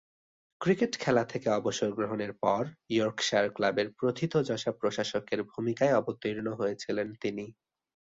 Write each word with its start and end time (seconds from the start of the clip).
Cricket 0.61 0.93
খেলা 0.99 1.23
থেকে 1.23 1.47
অবসর 1.49 1.89
গ্রহণের 1.91 2.33
পর 2.33 2.63
ইয়র্কশায়ার 2.89 3.47
ক্লাবের 3.49 3.87
প্রথিতযশা 3.91 4.71
প্রশাসকের 4.71 5.39
ভূমিকায় 5.43 5.97
অবতীর্ণ 5.97 6.47
হয়েছিলেন 6.53 7.07
তিনি। 7.21 7.45